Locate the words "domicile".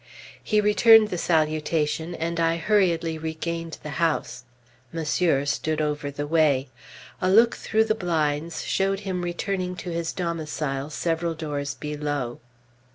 10.11-10.89